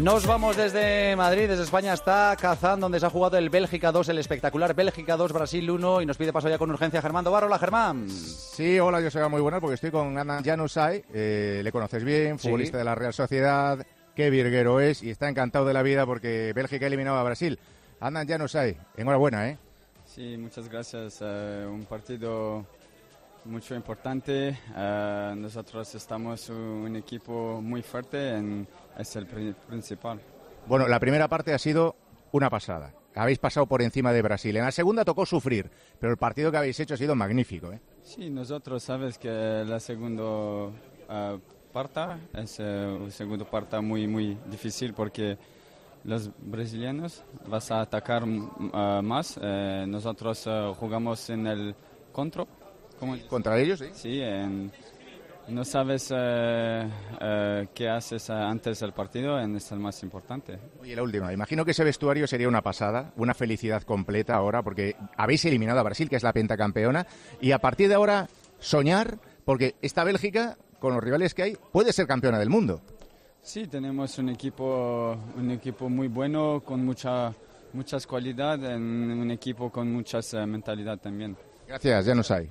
Nos 0.00 0.26
vamos 0.26 0.56
desde 0.56 1.14
Madrid, 1.14 1.46
desde 1.46 1.64
España 1.64 1.92
hasta 1.92 2.34
Kazán, 2.40 2.80
donde 2.80 2.98
se 2.98 3.04
ha 3.04 3.10
jugado 3.10 3.36
el 3.36 3.50
Bélgica 3.50 3.92
2, 3.92 4.08
el 4.08 4.18
espectacular 4.18 4.74
Bélgica 4.74 5.14
2, 5.14 5.30
Brasil 5.30 5.70
1, 5.70 6.00
y 6.00 6.06
nos 6.06 6.16
pide 6.16 6.32
paso 6.32 6.48
ya 6.48 6.56
con 6.56 6.70
urgencia 6.70 7.02
Germán 7.02 7.22
Dobar. 7.22 7.44
Hola, 7.44 7.58
Germán. 7.58 8.08
Sí, 8.08 8.78
hola, 8.78 9.02
yo 9.02 9.10
soy 9.10 9.28
muy 9.28 9.42
buena 9.42 9.60
porque 9.60 9.74
estoy 9.74 9.90
con 9.90 10.16
Ana 10.16 10.40
Janusay, 10.42 11.04
eh, 11.12 11.60
le 11.62 11.70
conoces 11.70 12.02
bien, 12.02 12.38
futbolista 12.38 12.78
de 12.78 12.84
la 12.84 12.94
Real 12.94 13.12
Sociedad, 13.12 13.84
qué 14.16 14.30
virguero 14.30 14.80
es, 14.80 15.02
y 15.02 15.10
está 15.10 15.28
encantado 15.28 15.66
de 15.66 15.74
la 15.74 15.82
vida 15.82 16.06
porque 16.06 16.54
Bélgica 16.54 16.86
ha 16.86 16.88
eliminado 16.88 17.18
a 17.18 17.22
Brasil. 17.22 17.58
Ana 18.00 18.24
Janusay, 18.26 18.78
enhorabuena, 18.96 19.50
¿eh? 19.50 19.58
Sí, 20.06 20.38
muchas 20.38 20.66
gracias. 20.70 21.18
Eh, 21.20 21.66
un 21.70 21.84
partido 21.84 22.64
mucho 23.44 23.74
importante. 23.74 24.58
Eh, 24.76 25.34
nosotros 25.36 25.94
estamos 25.94 26.48
un 26.48 26.96
equipo 26.96 27.60
muy 27.60 27.82
fuerte, 27.82 28.36
en, 28.36 28.66
es 28.98 29.16
el 29.16 29.26
principal. 29.26 30.20
Bueno, 30.66 30.86
la 30.88 31.00
primera 31.00 31.28
parte 31.28 31.52
ha 31.54 31.58
sido 31.58 31.96
una 32.32 32.50
pasada. 32.50 32.92
Habéis 33.14 33.38
pasado 33.38 33.66
por 33.66 33.82
encima 33.82 34.12
de 34.12 34.22
Brasil. 34.22 34.56
En 34.56 34.64
la 34.64 34.70
segunda 34.70 35.04
tocó 35.04 35.26
sufrir, 35.26 35.70
pero 35.98 36.12
el 36.12 36.18
partido 36.18 36.50
que 36.50 36.58
habéis 36.58 36.78
hecho 36.78 36.94
ha 36.94 36.96
sido 36.96 37.14
magnífico. 37.16 37.72
¿eh? 37.72 37.80
Sí, 38.02 38.30
nosotros 38.30 38.82
sabes 38.82 39.18
que 39.18 39.64
la 39.66 39.80
segunda 39.80 40.22
uh, 40.22 40.70
parte 41.72 42.00
es 42.34 42.60
uh, 42.60 43.02
un 43.02 43.10
segundo 43.10 43.44
parte 43.44 43.80
muy 43.80 44.06
muy 44.06 44.38
difícil 44.46 44.94
porque 44.94 45.36
los 46.04 46.30
brasileños 46.38 47.24
vas 47.46 47.70
a 47.72 47.80
atacar 47.80 48.22
uh, 48.22 49.02
más. 49.02 49.38
Eh, 49.42 49.84
nosotros 49.88 50.48
jugamos 50.78 51.28
en 51.30 51.46
el 51.48 51.74
control 52.12 52.46
¿Contra 53.28 53.58
ellos? 53.58 53.82
Sí, 53.92 54.22
no 55.50 55.64
sabes 55.64 56.12
eh, 56.14 56.88
eh, 57.20 57.68
qué 57.74 57.88
haces 57.88 58.30
antes 58.30 58.80
del 58.80 58.92
partido, 58.92 59.38
es 59.38 59.72
el 59.72 59.80
más 59.80 60.02
importante. 60.02 60.58
Y 60.84 60.94
la 60.94 61.02
última, 61.02 61.32
imagino 61.32 61.64
que 61.64 61.72
ese 61.72 61.82
vestuario 61.82 62.26
sería 62.26 62.48
una 62.48 62.62
pasada, 62.62 63.12
una 63.16 63.34
felicidad 63.34 63.82
completa 63.82 64.36
ahora, 64.36 64.62
porque 64.62 64.94
habéis 65.16 65.44
eliminado 65.44 65.80
a 65.80 65.82
Brasil, 65.82 66.08
que 66.08 66.16
es 66.16 66.22
la 66.22 66.32
pentacampeona, 66.32 67.06
y 67.40 67.52
a 67.52 67.58
partir 67.58 67.88
de 67.88 67.94
ahora 67.94 68.28
soñar, 68.58 69.18
porque 69.44 69.74
esta 69.82 70.04
Bélgica, 70.04 70.56
con 70.78 70.94
los 70.94 71.02
rivales 71.02 71.34
que 71.34 71.42
hay, 71.42 71.56
puede 71.72 71.92
ser 71.92 72.06
campeona 72.06 72.38
del 72.38 72.50
mundo. 72.50 72.80
Sí, 73.42 73.66
tenemos 73.66 74.18
un 74.18 74.28
equipo, 74.28 75.16
un 75.36 75.50
equipo 75.50 75.88
muy 75.88 76.08
bueno, 76.08 76.62
con 76.64 76.84
mucha, 76.84 77.32
muchas 77.72 78.06
cualidades, 78.06 78.76
un 78.76 79.30
equipo 79.30 79.70
con 79.70 79.90
muchas 79.92 80.32
eh, 80.34 80.46
mentalidad 80.46 80.98
también. 80.98 81.36
Gracias, 81.66 82.06
ya 82.06 82.14
nos 82.14 82.30
hay. 82.30 82.48